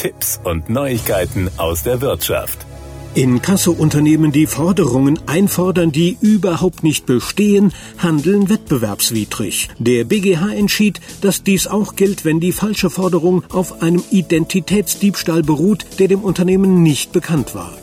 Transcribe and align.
Tipps 0.00 0.40
und 0.44 0.70
Neuigkeiten 0.70 1.50
aus 1.58 1.82
der 1.82 2.00
Wirtschaft. 2.00 2.64
Inkasso-Unternehmen, 3.12 4.32
die 4.32 4.46
Forderungen 4.46 5.18
einfordern, 5.26 5.92
die 5.92 6.16
überhaupt 6.22 6.82
nicht 6.82 7.04
bestehen, 7.04 7.74
handeln 7.98 8.48
wettbewerbswidrig. 8.48 9.68
Der 9.78 10.04
BGH 10.04 10.54
entschied, 10.54 11.02
dass 11.20 11.42
dies 11.42 11.66
auch 11.66 11.96
gilt, 11.96 12.24
wenn 12.24 12.40
die 12.40 12.52
falsche 12.52 12.88
Forderung 12.88 13.44
auf 13.50 13.82
einem 13.82 14.02
Identitätsdiebstahl 14.10 15.42
beruht, 15.42 15.84
der 15.98 16.08
dem 16.08 16.20
Unternehmen 16.20 16.82
nicht 16.82 17.12
bekannt 17.12 17.54
war. 17.54 17.76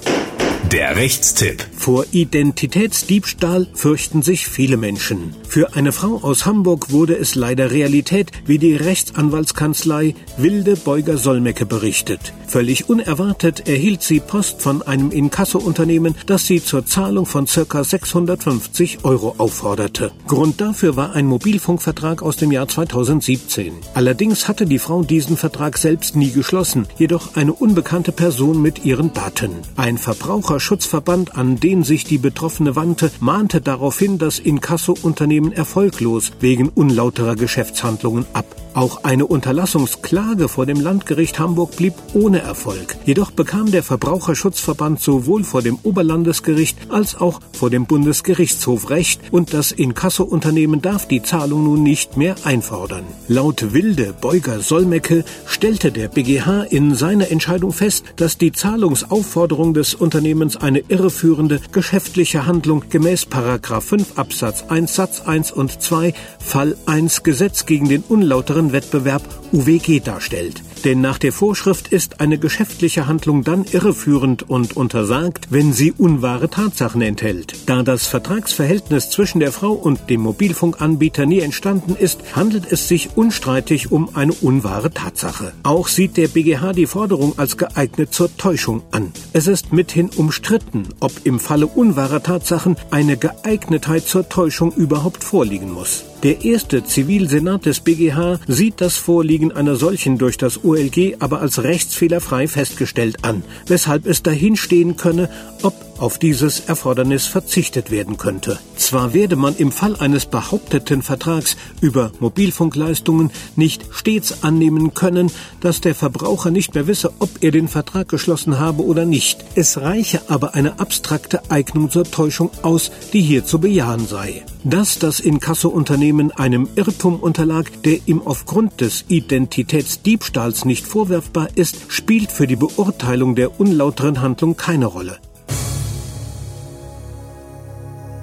Der 0.71 0.95
Rechtstipp. 0.95 1.65
Vor 1.77 2.05
Identitätsdiebstahl 2.11 3.67
fürchten 3.73 4.23
sich 4.23 4.47
viele 4.47 4.75
Menschen. 4.75 5.35
Für 5.47 5.75
eine 5.75 5.91
Frau 5.91 6.19
aus 6.21 6.45
Hamburg 6.45 6.91
wurde 6.91 7.17
es 7.17 7.35
leider 7.35 7.71
Realität, 7.71 8.31
wie 8.45 8.57
die 8.57 8.75
Rechtsanwaltskanzlei 8.75 10.15
Wilde 10.37 10.75
Beuger 10.75 11.17
Solmecke 11.17 11.65
berichtet. 11.65 12.33
Völlig 12.47 12.89
unerwartet 12.89 13.67
erhielt 13.67 14.03
sie 14.03 14.19
Post 14.19 14.61
von 14.61 14.81
einem 14.81 15.11
Inkasso-Unternehmen, 15.11 16.15
das 16.25 16.47
sie 16.47 16.63
zur 16.63 16.85
Zahlung 16.85 17.25
von 17.25 17.45
ca. 17.45 17.83
650 17.83 18.99
Euro 19.03 19.35
aufforderte. 19.37 20.11
Grund 20.27 20.61
dafür 20.61 20.95
war 20.95 21.13
ein 21.13 21.25
Mobilfunkvertrag 21.25 22.21
aus 22.21 22.37
dem 22.37 22.51
Jahr 22.51 22.67
2017. 22.67 23.73
Allerdings 23.93 24.47
hatte 24.47 24.65
die 24.65 24.79
Frau 24.79 25.03
diesen 25.03 25.37
Vertrag 25.37 25.77
selbst 25.77 26.15
nie 26.15 26.31
geschlossen, 26.31 26.87
jedoch 26.97 27.35
eine 27.35 27.53
unbekannte 27.53 28.11
Person 28.11 28.61
mit 28.61 28.85
ihren 28.85 29.13
Daten. 29.13 29.51
Ein 29.75 29.97
Verbraucher 29.97 30.27
Verbraucherschutzverband, 30.57 31.35
an 31.35 31.59
den 31.59 31.83
sich 31.83 32.03
die 32.03 32.17
Betroffene 32.17 32.75
wandte, 32.75 33.11
mahnte 33.19 33.61
darauf 33.61 33.99
hin, 33.99 34.17
dass 34.17 34.39
Inkasso-Unternehmen 34.39 35.46
erfolglos 35.53 36.31
wegen 36.39 36.69
unlauterer 36.69 37.35
Geschäftshandlungen 37.35 38.25
ab. 38.33 38.45
Auch 38.77 39.03
eine 39.03 39.25
Unterlassungsklage 39.25 40.47
vor 40.47 40.67
dem 40.67 40.79
Landgericht 40.79 41.39
Hamburg 41.39 41.75
blieb 41.77 41.95
ohne 42.13 42.41
Erfolg. 42.41 42.95
Jedoch 43.05 43.31
bekam 43.31 43.71
der 43.71 43.81
Verbraucherschutzverband 43.81 44.99
sowohl 44.99 45.43
vor 45.43 45.63
dem 45.63 45.79
Oberlandesgericht 45.81 46.77
als 46.89 47.15
auch 47.19 47.39
vor 47.53 47.71
dem 47.71 47.87
Bundesgerichtshof 47.87 48.91
Recht 48.91 49.19
und 49.31 49.51
das 49.51 49.71
Inkasso-Unternehmen 49.71 50.83
darf 50.83 51.07
die 51.07 51.23
Zahlung 51.23 51.63
nun 51.63 51.81
nicht 51.81 52.17
mehr 52.17 52.35
einfordern. 52.43 53.03
Laut 53.27 53.73
Wilde 53.73 54.13
Beuger 54.21 54.59
Solmecke 54.59 55.25
stellte 55.47 55.91
der 55.91 56.09
BGH 56.09 56.65
in 56.69 56.93
seiner 56.93 57.31
Entscheidung 57.31 57.73
fest, 57.73 58.03
dass 58.17 58.37
die 58.37 58.51
Zahlungsaufforderung 58.51 59.73
des 59.73 59.95
Unternehmens 59.95 60.55
eine 60.55 60.83
irreführende 60.87 61.61
geschäftliche 61.71 62.45
Handlung 62.45 62.83
gemäß 62.91 63.25
5 63.25 64.19
Absatz 64.19 64.65
1 64.69 64.93
Satz 64.93 65.21
1 65.21 65.51
und 65.51 65.81
2 65.81 66.13
Fall 66.37 66.77
1 66.85 67.23
Gesetz 67.23 67.65
gegen 67.65 67.89
den 67.89 68.03
unlauteren 68.07 68.66
Wettbewerb 68.71 69.23
UWG 69.51 69.99
darstellt. 69.99 70.61
Denn 70.83 71.01
nach 71.01 71.17
der 71.17 71.33
Vorschrift 71.33 71.87
ist 71.87 72.19
eine 72.21 72.37
geschäftliche 72.37 73.07
Handlung 73.07 73.43
dann 73.43 73.65
irreführend 73.65 74.49
und 74.49 74.77
untersagt, 74.77 75.47
wenn 75.49 75.73
sie 75.73 75.91
unwahre 75.91 76.49
Tatsachen 76.49 77.01
enthält. 77.01 77.53
Da 77.65 77.83
das 77.83 78.07
Vertragsverhältnis 78.07 79.09
zwischen 79.09 79.39
der 79.39 79.51
Frau 79.51 79.71
und 79.71 80.09
dem 80.09 80.21
Mobilfunkanbieter 80.21 81.25
nie 81.25 81.39
entstanden 81.39 81.95
ist, 81.97 82.35
handelt 82.35 82.71
es 82.71 82.87
sich 82.87 83.09
unstreitig 83.15 83.91
um 83.91 84.15
eine 84.15 84.33
unwahre 84.33 84.91
Tatsache. 84.91 85.53
Auch 85.63 85.87
sieht 85.87 86.17
der 86.17 86.27
BGH 86.27 86.73
die 86.73 86.85
Forderung 86.85 87.37
als 87.37 87.57
geeignet 87.57 88.13
zur 88.13 88.35
Täuschung 88.37 88.83
an. 88.91 89.11
Es 89.33 89.47
ist 89.47 89.73
mithin 89.73 90.09
umstritten, 90.15 90.87
ob 90.99 91.11
im 91.25 91.39
Falle 91.39 91.67
unwahrer 91.67 92.21
Tatsachen 92.21 92.75
eine 92.91 93.17
Geeignetheit 93.17 94.07
zur 94.07 94.29
Täuschung 94.29 94.71
überhaupt 94.73 95.23
vorliegen 95.23 95.71
muss. 95.71 96.03
Der 96.23 96.43
erste 96.43 96.83
Zivilsenat 96.83 97.67
des 97.67 97.79
BGH 97.79 98.39
sieht 98.47 98.81
das 98.81 98.97
Vorliegen 98.97 99.51
einer 99.51 99.75
solchen 99.75 100.17
durch 100.17 100.37
das 100.37 100.63
OLG 100.63 101.17
aber 101.19 101.41
als 101.41 101.61
rechtsfehlerfrei 101.61 102.47
festgestellt 102.47 103.23
an, 103.23 103.43
weshalb 103.67 104.07
es 104.07 104.23
dahinstehen 104.23 104.97
könne, 104.97 105.29
ob 105.61 105.86
auf 105.99 106.17
dieses 106.17 106.61
Erfordernis 106.61 107.25
verzichtet 107.25 107.91
werden 107.91 108.17
könnte. 108.17 108.59
Zwar 108.75 109.13
werde 109.13 109.35
man 109.35 109.55
im 109.55 109.71
Fall 109.71 109.95
eines 109.95 110.25
behaupteten 110.25 111.01
Vertrags 111.01 111.57
über 111.81 112.11
Mobilfunkleistungen 112.19 113.31
nicht 113.55 113.85
stets 113.91 114.43
annehmen 114.43 114.93
können, 114.93 115.31
dass 115.61 115.81
der 115.81 115.95
Verbraucher 115.95 116.51
nicht 116.51 116.75
mehr 116.75 116.87
wisse, 116.87 117.13
ob 117.19 117.29
er 117.41 117.51
den 117.51 117.67
Vertrag 117.67 118.09
geschlossen 118.09 118.59
habe 118.59 118.83
oder 118.83 119.05
nicht. 119.05 119.43
Es 119.55 119.77
reiche 119.79 120.21
aber 120.29 120.55
eine 120.55 120.79
abstrakte 120.79 121.49
Eignung 121.49 121.89
zur 121.89 122.05
Täuschung 122.05 122.51
aus, 122.61 122.91
die 123.13 123.21
hier 123.21 123.45
zu 123.45 123.59
bejahen 123.59 124.07
sei. 124.07 124.43
Dass 124.63 124.99
das 124.99 125.19
Inkasso-Unternehmen 125.19 126.31
einem 126.31 126.67
Irrtum 126.75 127.19
unterlag, 127.19 127.71
der 127.83 127.99
ihm 128.05 128.21
aufgrund 128.23 128.81
des 128.81 129.05
Identitätsdiebstahls 129.07 130.65
nicht 130.65 130.85
vorwerfbar 130.85 131.49
ist, 131.55 131.77
spielt 131.87 132.31
für 132.31 132.47
die 132.47 132.55
Beurteilung 132.55 133.35
der 133.35 133.59
unlauteren 133.59 134.21
Handlung 134.21 134.57
keine 134.57 134.87
Rolle. 134.87 135.19